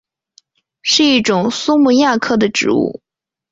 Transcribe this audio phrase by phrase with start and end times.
[0.81, 3.01] 是一种苏木亚科的植物。